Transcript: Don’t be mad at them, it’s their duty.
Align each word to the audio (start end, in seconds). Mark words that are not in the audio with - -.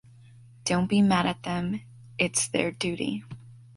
Don’t 0.65 0.87
be 0.89 1.03
mad 1.03 1.27
at 1.27 1.43
them, 1.43 1.81
it’s 2.17 2.47
their 2.47 2.71
duty. 2.71 3.23